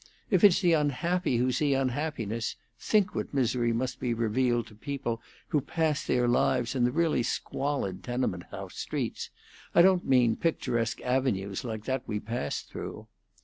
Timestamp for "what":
3.13-3.35